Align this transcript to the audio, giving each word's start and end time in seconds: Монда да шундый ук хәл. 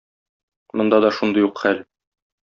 Монда 0.79 0.99
да 1.05 1.11
шундый 1.17 1.45
ук 1.49 1.61
хәл. 1.65 1.83